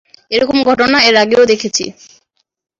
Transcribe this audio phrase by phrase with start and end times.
[0.31, 1.85] এরকম ঘটনা এর আগেও দেখেছি!